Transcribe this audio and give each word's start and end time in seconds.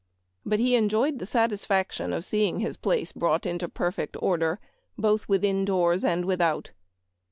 But 0.43 0.57
he 0.57 0.75
enjoyed 0.75 1.19
the 1.19 1.27
satisfaction 1.27 2.11
of 2.11 2.25
seeing 2.25 2.59
his 2.59 2.75
place 2.75 3.11
brought 3.11 3.45
into 3.45 3.69
perfect 3.69 4.17
order" 4.19 4.59
both 4.97 5.29
within 5.29 5.63
doors 5.63 6.03
and 6.03 6.25
without." 6.25 6.71